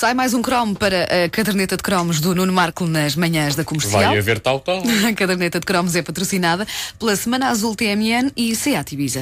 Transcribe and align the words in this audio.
Sai 0.00 0.14
mais 0.14 0.32
um 0.32 0.40
cromo 0.40 0.74
para 0.74 1.04
a 1.04 1.28
caderneta 1.28 1.76
de 1.76 1.82
cromos 1.82 2.22
do 2.22 2.34
Nuno 2.34 2.54
Marco 2.54 2.86
nas 2.86 3.14
manhãs 3.14 3.54
da 3.54 3.62
comercial. 3.62 4.00
Vai 4.00 4.16
haver 4.16 4.40
tal, 4.40 4.58
tal. 4.58 4.78
A 5.06 5.12
caderneta 5.12 5.60
de 5.60 5.66
cromos 5.66 5.94
é 5.94 6.00
patrocinada 6.00 6.66
pela 6.98 7.14
Semana 7.14 7.48
Azul 7.50 7.76
TMN 7.76 8.32
e 8.34 8.56
Seat 8.56 8.94
Ibiza. 8.94 9.20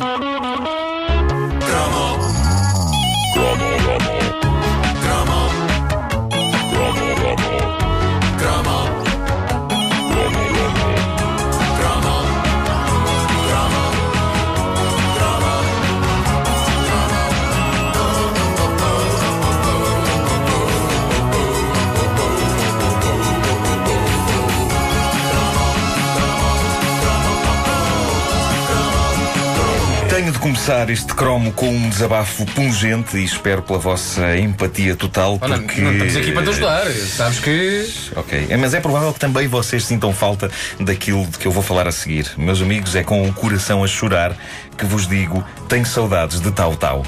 Tenho 30.18 30.32
de 30.32 30.38
começar 30.40 30.90
este 30.90 31.14
cromo 31.14 31.52
com 31.52 31.68
um 31.68 31.88
desabafo 31.88 32.44
pungente 32.46 33.16
e 33.16 33.24
espero 33.24 33.62
pela 33.62 33.78
vossa 33.78 34.36
empatia 34.36 34.96
total. 34.96 35.38
Não, 35.40 35.62
porque... 35.62 35.80
não 35.80 35.92
estamos 35.92 36.16
aqui 36.16 36.32
para 36.32 36.42
te 36.42 36.48
ajudar. 36.48 36.86
Sabes 36.90 37.38
que. 37.38 37.88
Ok, 38.16 38.46
É, 38.50 38.56
mas 38.56 38.74
é 38.74 38.80
provável 38.80 39.12
que 39.12 39.20
também 39.20 39.46
vocês 39.46 39.84
sintam 39.84 40.12
falta 40.12 40.50
daquilo 40.80 41.24
de 41.24 41.38
que 41.38 41.46
eu 41.46 41.52
vou 41.52 41.62
falar 41.62 41.86
a 41.86 41.92
seguir. 41.92 42.32
Meus 42.36 42.60
amigos, 42.60 42.96
é 42.96 43.04
com 43.04 43.28
o 43.28 43.32
coração 43.32 43.84
a 43.84 43.86
chorar 43.86 44.36
que 44.76 44.84
vos 44.84 45.06
digo: 45.06 45.44
tenho 45.68 45.86
saudades 45.86 46.40
de 46.40 46.50
tal 46.50 46.74
tal. 46.74 47.04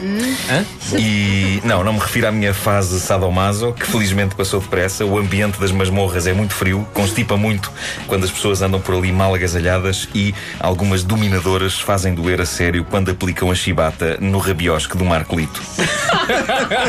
Hã? 0.00 0.64
E 0.98 1.60
não, 1.64 1.84
não 1.84 1.92
me 1.92 1.98
refiro 1.98 2.28
à 2.28 2.32
minha 2.32 2.52
fase 2.52 3.00
sadomaso, 3.00 3.72
que 3.72 3.86
felizmente 3.86 4.34
passou 4.34 4.60
depressa. 4.60 5.04
O 5.04 5.18
ambiente 5.18 5.58
das 5.60 5.70
masmorras 5.70 6.26
é 6.26 6.32
muito 6.32 6.54
frio, 6.54 6.86
constipa 6.92 7.36
muito 7.36 7.70
quando 8.06 8.24
as 8.24 8.30
pessoas 8.30 8.62
andam 8.62 8.80
por 8.80 8.94
ali 8.94 9.12
mal 9.12 9.34
agasalhadas 9.34 10.08
e 10.14 10.34
algumas 10.58 11.02
dominadoras 11.02 11.78
fazem 11.80 12.14
doer 12.14 12.40
a 12.40 12.46
sério 12.46 12.84
quando 12.84 13.10
aplicam 13.10 13.50
a 13.50 13.54
chibata 13.54 14.18
no 14.20 14.38
rabiosque 14.38 14.96
do 14.96 15.04
Marcolito. 15.04 15.62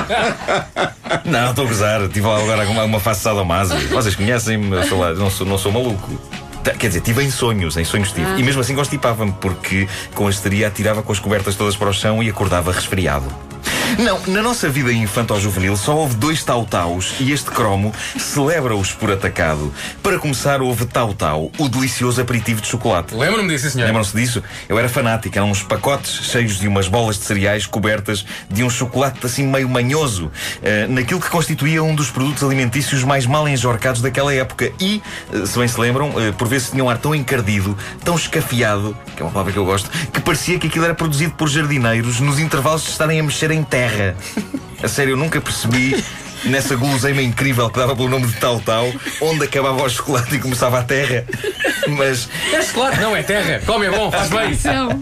não, 1.26 1.50
estou 1.50 1.66
a 1.66 1.68
gozar. 1.68 2.08
Tive 2.10 2.28
agora 2.28 2.68
uma, 2.68 2.84
uma 2.84 3.00
fase 3.00 3.22
sadomaso. 3.22 3.76
Vocês 3.90 4.16
conhecem-me, 4.16 4.84
sou 4.88 5.00
lá, 5.00 5.14
não 5.14 5.30
sou, 5.30 5.46
não 5.46 5.58
sou 5.58 5.72
maluco. 5.72 6.45
Quer 6.74 6.88
dizer, 6.88 7.02
tive 7.02 7.24
em 7.24 7.30
sonhos, 7.30 7.78
em 7.78 7.86
sonhos 7.86 8.12
tive. 8.12 8.40
E 8.40 8.44
mesmo 8.44 8.62
assim 8.62 8.76
constipava-me, 8.76 9.34
porque 9.34 9.88
com 10.14 10.28
a 10.28 10.30
histeria 10.30 10.68
atirava 10.68 11.04
com 11.04 11.12
as 11.12 11.20
cobertas 11.20 11.56
todas 11.56 11.76
para 11.76 11.90
o 11.90 11.94
chão 11.94 12.24
e 12.24 12.30
acordava 12.30 12.72
resfriado. 12.72 13.26
Não, 13.98 14.20
na 14.28 14.42
nossa 14.42 14.68
vida 14.68 14.92
infanto-juvenil 14.92 15.78
só 15.78 15.96
houve 15.96 16.16
dois 16.16 16.44
tau-taus 16.44 17.16
e 17.18 17.32
este 17.32 17.50
cromo 17.50 17.94
celebra-os 18.20 18.92
por 18.92 19.10
atacado. 19.10 19.74
Para 20.04 20.20
começar, 20.20 20.62
houve 20.62 20.86
tau-tau, 20.86 21.50
o 21.58 21.70
delicioso 21.70 22.20
aperitivo 22.20 22.60
de 22.60 22.68
chocolate. 22.68 23.16
Lembro-me 23.16 23.48
disso, 23.48 23.70
senhor. 23.70 23.86
Lembram-se 23.86 24.14
disso? 24.14 24.44
Eu 24.68 24.78
era 24.78 24.90
fanático, 24.90 25.38
eram 25.38 25.50
uns 25.50 25.64
pacotes 25.64 26.12
cheios 26.26 26.60
de 26.60 26.68
umas 26.68 26.90
bolas 26.90 27.18
de 27.18 27.24
cereais 27.24 27.66
cobertas 27.66 28.26
de 28.50 28.64
um 28.66 28.70
chocolate 28.70 29.26
assim 29.26 29.48
meio 29.48 29.70
manhoso, 29.70 30.30
eh, 30.62 30.88
naquilo 30.88 31.22
que 31.22 31.30
constituía 31.30 31.82
um 31.82 31.96
dos 31.96 32.12
produtos 32.12 32.44
alimentícios 32.44 33.02
mais 33.04 33.26
mal 33.26 33.48
enjorcados 33.48 34.02
daquela 34.02 34.34
época. 34.34 34.74
E, 34.78 35.02
eh, 35.32 35.46
se 35.46 35.58
bem 35.58 35.68
se 35.70 35.80
lembram, 35.80 36.12
eh, 36.20 36.34
por 36.34 36.50
vezes 36.50 36.70
tinha 36.70 36.84
um 36.84 36.90
ar 36.90 36.98
tão 36.98 37.16
encardido, 37.16 37.78
tão 38.04 38.16
escafiado, 38.16 38.96
que 39.16 39.22
é 39.22 39.26
uma 39.26 39.32
palavra 39.32 39.54
que 39.54 39.60
eu 39.60 39.66
gosto, 39.66 39.90
que 40.12 40.20
parecia 40.20 40.60
que 40.60 40.68
aquilo 40.68 40.84
era 40.84 40.94
produzido 40.94 41.34
por 41.36 41.48
jardineiros 41.48 42.20
nos 42.20 42.40
intervalos 42.40 42.84
de 42.84 42.90
estarem 42.90 43.22
a 43.22 43.24
mexer 43.24 43.52
em 43.52 43.64
terra. 43.64 43.85
A 44.84 44.88
sério, 44.88 45.14
eu 45.14 45.18
nunca 45.18 45.40
percebi. 45.42 46.04
Nessa 46.46 46.76
guloseima 46.76 47.22
incrível 47.22 47.70
que 47.70 47.80
dava 47.80 47.96
pelo 47.96 48.10
nome 48.10 48.28
de 48.28 48.34
Tal 48.34 48.60
Tal, 48.60 48.92
onde 49.22 49.46
acabava 49.46 49.84
o 49.84 49.90
chocolate 49.90 50.36
e 50.36 50.40
começava 50.40 50.80
a 50.80 50.84
terra. 50.84 51.26
Mas 51.88 52.28
É 52.54 52.62
chocolate, 52.62 53.00
não 53.00 53.16
é 53.16 53.24
terra. 53.24 53.62
Come, 53.66 53.86
é 53.88 53.92
bom, 53.92 54.12
faz 54.12 54.30
bem. 54.30 54.56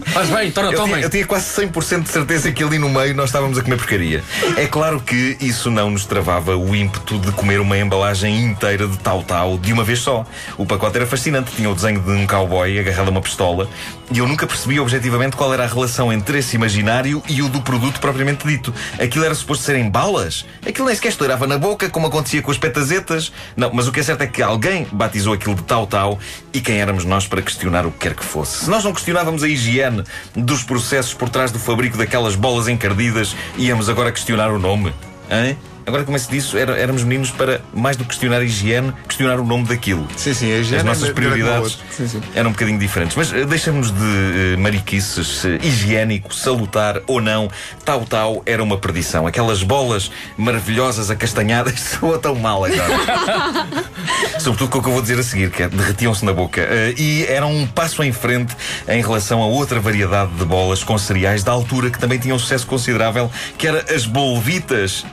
Faz 0.06 0.30
bem, 0.30 0.50
torna, 0.50 0.70
Eu 0.70 0.74
tinha, 0.74 0.86
tomem. 0.86 1.02
eu 1.02 1.10
tinha 1.10 1.26
quase 1.26 1.46
100% 1.66 2.02
de 2.02 2.08
certeza 2.08 2.52
que 2.52 2.62
ali 2.62 2.78
no 2.78 2.88
meio 2.88 3.14
nós 3.14 3.26
estávamos 3.26 3.58
a 3.58 3.62
comer 3.62 3.76
porcaria. 3.76 4.22
É 4.56 4.66
claro 4.66 5.00
que 5.00 5.36
isso 5.40 5.70
não 5.70 5.90
nos 5.90 6.04
travava 6.04 6.56
o 6.56 6.74
ímpeto 6.74 7.18
de 7.18 7.32
comer 7.32 7.60
uma 7.60 7.76
embalagem 7.78 8.38
inteira 8.42 8.86
de 8.86 8.98
tal-tal 8.98 9.58
de 9.58 9.72
uma 9.72 9.84
vez 9.84 10.00
só. 10.00 10.26
O 10.58 10.66
pacote 10.66 10.96
era 10.96 11.06
fascinante, 11.06 11.52
tinha 11.54 11.70
o 11.70 11.74
desenho 11.74 12.00
de 12.00 12.10
um 12.10 12.26
cowboy 12.26 12.78
agarrado 12.78 13.08
a 13.08 13.10
uma 13.10 13.20
pistola 13.22 13.68
e 14.12 14.18
eu 14.18 14.28
nunca 14.28 14.46
percebi 14.46 14.78
objetivamente 14.78 15.36
qual 15.36 15.52
era 15.52 15.64
a 15.64 15.66
relação 15.66 16.12
entre 16.12 16.38
esse 16.38 16.56
imaginário 16.56 17.22
e 17.28 17.40
o 17.42 17.48
do 17.48 17.60
produto 17.62 17.98
propriamente 18.00 18.46
dito. 18.46 18.72
Aquilo 19.00 19.24
era 19.24 19.34
suposto 19.34 19.64
serem 19.64 19.88
balas? 19.88 20.44
Aquilo 20.66 20.86
nem 20.86 20.94
sequer 20.94 21.08
estourava 21.08 21.33
na 21.46 21.58
boca, 21.58 21.88
como 21.88 22.06
acontecia 22.06 22.40
com 22.40 22.50
as 22.50 22.58
petazetas. 22.58 23.32
Não, 23.56 23.70
mas 23.72 23.88
o 23.88 23.92
que 23.92 24.00
é 24.00 24.02
certo 24.02 24.22
é 24.22 24.26
que 24.26 24.42
alguém 24.42 24.86
batizou 24.92 25.32
aquilo 25.32 25.54
de 25.54 25.62
tal-tal 25.62 26.18
e 26.52 26.60
quem 26.60 26.80
éramos 26.80 27.04
nós 27.04 27.26
para 27.26 27.42
questionar 27.42 27.84
o 27.84 27.90
que 27.90 27.98
quer 27.98 28.14
que 28.14 28.24
fosse? 28.24 28.64
Se 28.64 28.70
nós 28.70 28.84
não 28.84 28.92
questionávamos 28.92 29.42
a 29.42 29.48
higiene 29.48 30.04
dos 30.34 30.62
processos 30.62 31.14
por 31.14 31.28
trás 31.28 31.50
do 31.50 31.58
fabrico 31.58 31.98
daquelas 31.98 32.36
bolas 32.36 32.68
encardidas, 32.68 33.34
íamos 33.58 33.88
agora 33.88 34.12
questionar 34.12 34.50
o 34.50 34.58
nome? 34.58 34.92
Hein? 35.30 35.58
Agora 35.86 36.02
que 36.02 36.06
começo 36.06 36.30
disso, 36.30 36.56
era- 36.56 36.78
éramos 36.78 37.02
meninos 37.04 37.30
para, 37.30 37.60
mais 37.74 37.96
do 37.96 38.04
que 38.04 38.10
questionar 38.10 38.38
a 38.38 38.44
higiene, 38.44 38.92
questionar 39.06 39.38
o 39.38 39.44
nome 39.44 39.64
daquilo. 39.64 40.08
Sim, 40.16 40.32
sim, 40.32 40.52
a 40.52 40.56
higiene 40.58 40.78
As 40.78 40.84
nossas 40.84 41.02
é 41.02 41.06
que 41.06 41.12
o 41.12 41.14
prioridades. 41.14 41.78
Sim, 41.90 42.08
sim. 42.08 42.20
eram 42.34 42.50
um 42.50 42.52
bocadinho 42.52 42.78
diferentes. 42.78 43.16
Mas 43.16 43.32
eh, 43.32 43.44
deixamos 43.44 43.90
de 43.90 44.54
eh, 44.54 44.56
mariquices, 44.56 45.44
eh, 45.44 45.58
higiênico, 45.62 46.34
salutar 46.34 47.00
ou 47.06 47.20
não, 47.20 47.50
tal 47.84 48.04
tal 48.06 48.42
era 48.46 48.62
uma 48.62 48.78
perdição. 48.78 49.26
Aquelas 49.26 49.62
bolas 49.62 50.10
maravilhosas 50.38 51.10
acastanhadas 51.10 51.78
soam 52.00 52.18
tão 52.18 52.34
mal 52.34 52.64
agora. 52.64 53.68
Sobretudo 54.40 54.70
com 54.70 54.78
o 54.78 54.82
que 54.82 54.88
eu 54.88 54.92
vou 54.92 55.02
dizer 55.02 55.18
a 55.18 55.22
seguir, 55.22 55.50
que 55.50 55.62
é 55.62 55.68
derretiam-se 55.68 56.24
na 56.24 56.32
boca. 56.32 56.60
Eh, 56.62 56.94
e 56.96 57.26
eram 57.26 57.52
um 57.52 57.66
passo 57.66 58.02
em 58.02 58.12
frente 58.12 58.56
em 58.88 59.02
relação 59.02 59.42
a 59.42 59.46
outra 59.46 59.80
variedade 59.80 60.32
de 60.32 60.44
bolas 60.44 60.82
com 60.82 60.96
cereais 60.96 61.42
da 61.44 61.52
altura 61.52 61.90
que 61.90 61.98
também 61.98 62.18
tinham 62.18 62.36
um 62.36 62.40
sucesso 62.40 62.66
considerável, 62.66 63.30
que 63.58 63.66
era 63.66 63.84
as 63.94 64.06
bolvitas. 64.06 65.04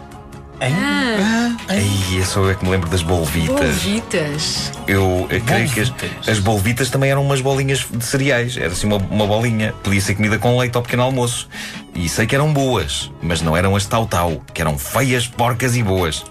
Ai, 0.62 2.20
é 2.20 2.24
só 2.24 2.42
eu 2.42 2.56
que 2.56 2.64
me 2.64 2.70
lembro 2.72 2.90
das 2.90 3.02
bolvitas. 3.02 3.56
Bolvitas. 3.60 4.72
Eu 4.88 5.28
eh, 5.32 5.40
creio 5.40 5.68
que 5.70 5.80
as, 5.80 5.90
Bolvitas. 5.90 6.30
as 6.30 6.40
bolvitas 6.40 6.90
também 6.92 7.10
eram 7.10 7.24
umas 7.24 7.42
bolinhas 7.42 7.86
de 7.90 8.06
cereais. 8.06 8.58
Era 8.58 8.68
assim 8.68 8.86
uma, 8.88 8.98
uma 8.98 9.26
bolinha. 9.26 9.74
Podia 9.82 10.00
ser 10.00 10.14
comida 10.16 10.38
com 10.38 10.58
leite 10.60 10.76
ao 10.76 10.84
pequeno 10.84 11.04
almoço. 11.04 11.50
E 11.96 12.08
sei 12.08 12.26
que 12.28 12.36
eram 12.36 12.54
boas, 12.54 13.12
mas 13.22 13.42
não 13.42 13.58
eram 13.58 13.76
as 13.76 13.86
tal-tal, 13.86 14.42
que 14.54 14.62
eram 14.62 14.78
feias, 14.78 15.28
porcas 15.28 15.76
e 15.76 15.84
boas. 15.84 16.24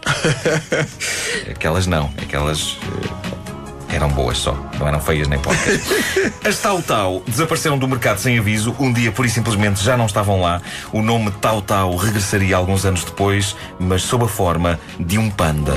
Aquelas 1.50 1.86
não. 1.86 2.10
Aquelas. 2.22 2.78
eh, 2.82 3.29
eram 3.96 4.08
boas 4.08 4.38
só, 4.38 4.56
não 4.78 4.86
eram 4.86 5.00
feias 5.00 5.28
nem 5.28 5.38
porcas. 5.38 5.80
As 6.44 6.58
Tal-Tal 6.58 7.22
desapareceram 7.26 7.78
do 7.78 7.88
mercado 7.88 8.18
sem 8.18 8.38
aviso. 8.38 8.74
Um 8.78 8.92
dia, 8.92 9.12
por 9.12 9.26
e 9.26 9.30
simplesmente, 9.30 9.82
já 9.82 9.96
não 9.96 10.06
estavam 10.06 10.40
lá. 10.40 10.60
O 10.92 11.02
nome 11.02 11.30
Tal-Tal 11.32 11.94
regressaria 11.96 12.56
alguns 12.56 12.84
anos 12.84 13.04
depois, 13.04 13.56
mas 13.78 14.02
sob 14.02 14.24
a 14.24 14.28
forma 14.28 14.78
de 14.98 15.18
um 15.18 15.30
panda. 15.30 15.74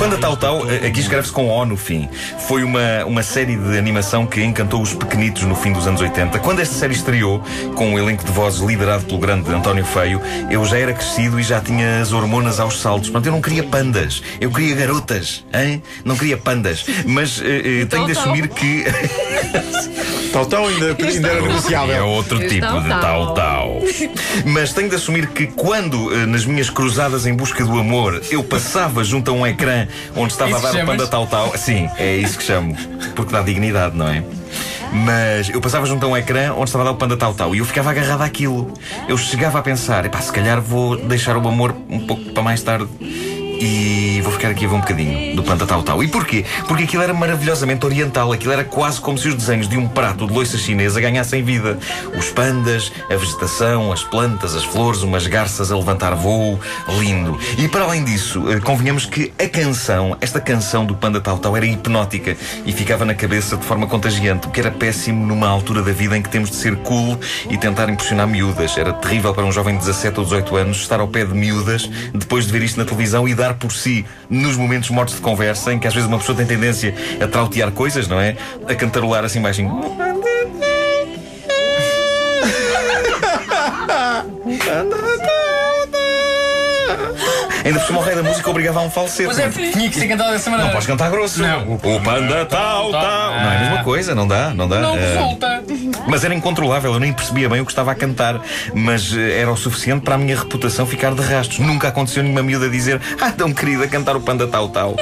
Panda 0.00 0.16
Tal 0.16 0.34
Tal, 0.34 0.70
eh, 0.70 0.86
aqui 0.86 1.00
escreve-se 1.00 1.30
com 1.30 1.50
O 1.50 1.64
no 1.66 1.76
fim. 1.76 2.08
Foi 2.48 2.64
uma, 2.64 3.04
uma 3.04 3.22
série 3.22 3.54
de 3.54 3.76
animação 3.76 4.26
que 4.26 4.42
encantou 4.42 4.80
os 4.80 4.94
pequenitos 4.94 5.42
no 5.42 5.54
fim 5.54 5.74
dos 5.74 5.86
anos 5.86 6.00
80. 6.00 6.38
Quando 6.38 6.60
esta 6.60 6.74
série 6.74 6.94
estreou, 6.94 7.44
com 7.74 7.90
um 7.90 7.98
elenco 7.98 8.24
de 8.24 8.32
vozes 8.32 8.60
liderado 8.60 9.04
pelo 9.04 9.18
grande 9.18 9.52
António 9.52 9.84
Feio, 9.84 10.18
eu 10.50 10.64
já 10.64 10.78
era 10.78 10.94
crescido 10.94 11.38
e 11.38 11.42
já 11.42 11.60
tinha 11.60 12.00
as 12.00 12.14
hormonas 12.14 12.58
aos 12.58 12.80
saltos. 12.80 13.10
Portanto, 13.10 13.26
eu 13.26 13.32
não 13.32 13.42
queria 13.42 13.62
pandas. 13.62 14.22
Eu 14.40 14.50
queria 14.50 14.74
garotas. 14.74 15.44
Hein? 15.52 15.82
Não 16.02 16.16
queria 16.16 16.38
pandas. 16.38 16.86
Mas 17.04 17.38
eh, 17.42 17.82
eh, 17.82 17.84
tenho 17.84 18.06
de 18.06 18.12
assumir 18.12 18.48
que. 18.48 18.86
Tal, 20.32 20.46
tal 20.46 20.66
ainda, 20.68 20.96
ainda 20.98 21.28
era 21.28 21.38
É 21.38 21.42
negociável. 21.42 22.06
outro 22.06 22.36
Este 22.40 22.54
tipo 22.54 22.66
tal, 22.66 22.80
de 22.82 22.88
tal. 22.88 23.00
tal 23.00 23.34
tal. 23.34 23.80
Mas 24.46 24.72
tenho 24.72 24.88
de 24.88 24.94
assumir 24.94 25.26
que 25.28 25.46
quando, 25.48 26.12
eh, 26.14 26.26
nas 26.26 26.44
minhas 26.44 26.70
cruzadas 26.70 27.26
em 27.26 27.34
busca 27.34 27.64
do 27.64 27.78
amor, 27.78 28.22
eu 28.30 28.42
passava 28.44 29.02
junto 29.02 29.30
a 29.30 29.34
um 29.34 29.46
ecrã 29.46 29.88
onde 30.14 30.32
estava 30.32 30.50
Isso 30.50 30.58
a 30.58 30.62
dar 30.62 30.68
o 30.68 30.72
chamas? 30.78 30.96
panda 30.96 31.06
tal 31.08 31.26
tal. 31.26 31.52
Sim, 31.56 31.88
é 31.98 32.16
isso 32.16 32.38
que 32.38 32.44
chamo. 32.44 32.76
Porque 33.16 33.32
dá 33.32 33.42
dignidade, 33.42 33.96
não 33.96 34.08
é? 34.08 34.22
Mas 34.92 35.48
eu 35.50 35.60
passava 35.60 35.86
junto 35.86 36.04
a 36.04 36.08
um 36.08 36.16
ecrã 36.16 36.52
onde 36.52 36.64
estava 36.64 36.82
a 36.82 36.86
dar 36.86 36.92
o 36.92 36.96
panda 36.96 37.16
tal 37.16 37.32
tal 37.32 37.54
e 37.54 37.58
eu 37.58 37.64
ficava 37.64 37.90
agarrado 37.90 38.22
àquilo. 38.22 38.72
Eu 39.08 39.16
chegava 39.16 39.58
a 39.58 39.62
pensar, 39.62 40.04
epá, 40.04 40.20
se 40.20 40.32
calhar 40.32 40.60
vou 40.60 40.96
deixar 40.96 41.36
o 41.36 41.48
amor 41.48 41.74
um 41.88 42.00
pouco 42.06 42.24
para 42.32 42.42
mais 42.42 42.62
tarde. 42.62 42.88
E 43.62 44.22
vou 44.22 44.32
ficar 44.32 44.48
aqui 44.48 44.64
a 44.64 44.68
ver 44.68 44.74
um 44.74 44.80
bocadinho 44.80 45.36
do 45.36 45.42
Panda 45.42 45.66
Tau 45.66 45.82
Tau. 45.82 46.02
E 46.02 46.08
porquê? 46.08 46.46
Porque 46.66 46.84
aquilo 46.84 47.02
era 47.02 47.12
maravilhosamente 47.12 47.84
oriental. 47.84 48.32
Aquilo 48.32 48.54
era 48.54 48.64
quase 48.64 48.98
como 48.98 49.18
se 49.18 49.28
os 49.28 49.34
desenhos 49.34 49.68
de 49.68 49.76
um 49.76 49.86
prato 49.86 50.26
de 50.26 50.32
loiça 50.32 50.56
chinesa 50.56 50.98
ganhassem 50.98 51.42
vida. 51.42 51.78
Os 52.16 52.30
pandas, 52.30 52.90
a 53.10 53.16
vegetação, 53.16 53.92
as 53.92 54.02
plantas, 54.02 54.54
as 54.54 54.64
flores, 54.64 55.02
umas 55.02 55.26
garças 55.26 55.70
a 55.70 55.76
levantar 55.76 56.14
voo. 56.14 56.58
Lindo. 56.98 57.38
E 57.58 57.68
para 57.68 57.84
além 57.84 58.02
disso, 58.02 58.50
eh, 58.50 58.60
convenhamos 58.60 59.04
que 59.04 59.30
a 59.38 59.46
canção, 59.46 60.16
esta 60.22 60.40
canção 60.40 60.86
do 60.86 60.94
Panda 60.94 61.20
Tau 61.20 61.38
Tau 61.38 61.54
era 61.54 61.66
hipnótica 61.66 62.34
e 62.64 62.72
ficava 62.72 63.04
na 63.04 63.14
cabeça 63.14 63.58
de 63.58 63.64
forma 63.66 63.86
contagiante, 63.86 64.48
o 64.48 64.50
que 64.50 64.60
era 64.60 64.70
péssimo 64.70 65.26
numa 65.26 65.48
altura 65.48 65.82
da 65.82 65.92
vida 65.92 66.16
em 66.16 66.22
que 66.22 66.30
temos 66.30 66.48
de 66.48 66.56
ser 66.56 66.76
cool 66.76 67.20
e 67.50 67.58
tentar 67.58 67.90
impressionar 67.90 68.26
miúdas. 68.26 68.78
Era 68.78 68.94
terrível 68.94 69.34
para 69.34 69.44
um 69.44 69.52
jovem 69.52 69.74
de 69.74 69.80
17 69.80 70.18
ou 70.18 70.24
18 70.24 70.56
anos 70.56 70.76
estar 70.78 70.98
ao 70.98 71.08
pé 71.08 71.26
de 71.26 71.34
miúdas 71.34 71.90
depois 72.14 72.46
de 72.46 72.52
ver 72.52 72.62
isto 72.62 72.78
na 72.78 72.86
televisão 72.86 73.28
e 73.28 73.34
dar 73.34 73.49
por 73.54 73.72
si 73.72 74.04
nos 74.28 74.56
momentos 74.56 74.90
mortos 74.90 75.16
de 75.16 75.20
conversa 75.20 75.72
em 75.72 75.78
que 75.78 75.86
às 75.86 75.94
vezes 75.94 76.08
uma 76.08 76.18
pessoa 76.18 76.36
tem 76.36 76.46
tendência 76.46 76.94
a 77.22 77.26
trautear 77.26 77.70
coisas, 77.72 78.08
não 78.08 78.20
é? 78.20 78.36
A 78.68 78.74
cantarolar 78.74 79.24
assim 79.24 79.40
baixinho. 79.40 79.70
Ainda 87.64 87.78
por 87.78 87.86
cima 87.86 87.98
o 88.00 88.02
rei 88.02 88.14
da 88.14 88.22
música 88.22 88.50
obrigava 88.50 88.80
a 88.80 88.82
um 88.82 88.90
falsete. 88.90 89.26
Mas 89.26 89.38
é, 89.38 89.48
tinha 89.48 89.88
que 89.90 89.96
ser 89.96 90.08
cantado 90.08 90.30
dessa 90.32 90.50
maneira. 90.50 90.66
Não 90.68 90.72
podes 90.72 90.86
cantar 90.86 91.10
grosso. 91.10 91.40
Não. 91.42 91.74
O 91.74 91.78
panda 92.00 92.46
tal, 92.46 92.90
tal. 92.90 93.30
Não 93.30 93.50
é 93.52 93.56
a 93.56 93.60
mesma 93.60 93.84
coisa, 93.84 94.14
não 94.14 94.26
dá, 94.26 94.50
não 94.50 94.68
dá. 94.68 94.80
Não 94.80 94.96
Eh, 94.96 95.14
resulta. 95.14 95.62
mas 96.08 96.24
era 96.24 96.34
incontrolável, 96.34 96.92
eu 96.94 97.00
nem 97.00 97.12
percebia 97.12 97.48
bem 97.48 97.60
o 97.60 97.64
que 97.66 97.72
estava 97.72 97.92
a 97.92 97.94
cantar. 97.94 98.40
Mas 98.74 99.12
eh, 99.16 99.40
era 99.40 99.50
o 99.50 99.56
suficiente 99.56 100.02
para 100.02 100.14
a 100.14 100.18
minha 100.18 100.36
reputação 100.36 100.86
ficar 100.86 101.14
de 101.14 101.22
rastros. 101.22 101.58
Nunca 101.60 101.88
aconteceu 101.88 102.22
nenhuma 102.22 102.42
miúda 102.42 102.68
dizer 102.68 103.00
Ah, 103.20 103.30
tão 103.30 103.52
querida, 103.52 103.86
cantar 103.88 104.16
o 104.16 104.20
Panda 104.20 104.46
Tal 104.46 104.68
Tal. 104.68 104.96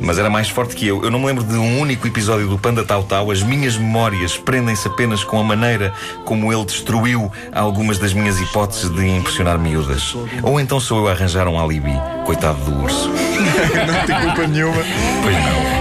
Mas 0.00 0.18
era 0.18 0.28
mais 0.30 0.48
forte 0.48 0.74
que 0.74 0.86
eu. 0.86 1.02
Eu 1.04 1.10
não 1.10 1.18
me 1.20 1.26
lembro 1.26 1.44
de 1.44 1.54
um 1.56 1.80
único 1.80 2.06
episódio 2.06 2.48
do 2.48 2.58
Panda 2.58 2.84
Tal 2.84 3.02
Tal. 3.04 3.30
As 3.30 3.42
minhas 3.42 3.76
memórias 3.76 4.36
prendem-se 4.36 4.86
apenas 4.88 5.22
com 5.24 5.38
a 5.38 5.44
maneira 5.44 5.92
como 6.24 6.52
ele 6.52 6.64
destruiu 6.64 7.30
algumas 7.52 7.98
das 7.98 8.12
minhas 8.12 8.40
hipóteses 8.40 8.90
de 8.90 9.06
impressionar 9.08 9.58
miúdas. 9.58 10.14
Ou 10.42 10.58
então 10.60 10.80
sou 10.80 10.98
eu 11.00 11.08
a 11.08 11.12
arranjar 11.12 11.46
um 11.48 11.58
alibi. 11.62 11.99
Coitado 12.24 12.58
do 12.64 12.82
urso. 12.82 13.10
Não 13.86 14.06
tem 14.06 14.20
culpa 14.20 14.46
nenhuma. 14.46 14.82
Pois 15.22 15.36
não. 15.36 15.80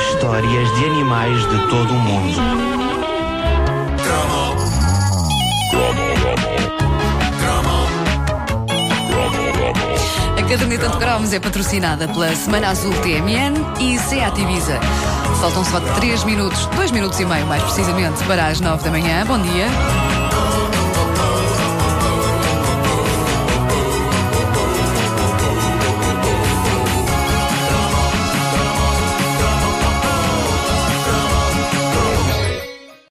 Histórias 0.00 0.74
de 0.78 0.84
animais 0.86 1.40
de 1.48 1.68
todo 1.68 1.90
o 1.90 1.98
mundo. 1.98 2.83
Caderneta 10.54 10.88
de 10.88 10.98
cromos 10.98 11.32
é 11.32 11.40
patrocinada 11.40 12.06
pela 12.06 12.32
Semana 12.36 12.68
Azul 12.68 12.92
TMN 13.00 13.56
e 13.80 13.98
Seat 13.98 14.40
Ibiza. 14.40 14.78
Faltam 15.40 15.64
só 15.64 15.80
3 15.80 16.22
minutos, 16.22 16.66
2 16.76 16.92
minutos 16.92 17.18
e 17.18 17.24
meio 17.24 17.44
mais 17.44 17.60
precisamente, 17.64 18.22
para 18.22 18.46
as 18.46 18.60
9 18.60 18.84
da 18.84 18.90
manhã. 18.92 19.26
Bom 19.26 19.42
dia. 19.42 20.23